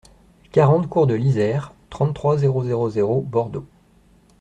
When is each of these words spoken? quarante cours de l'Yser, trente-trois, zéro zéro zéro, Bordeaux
quarante 0.51 0.89
cours 0.89 1.05
de 1.05 1.13
l'Yser, 1.13 1.59
trente-trois, 1.91 2.35
zéro 2.35 2.63
zéro 2.63 2.89
zéro, 2.89 3.21
Bordeaux 3.21 3.67